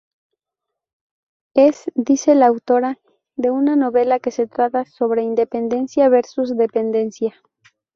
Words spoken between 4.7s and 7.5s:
sobre independencia versus dependencia.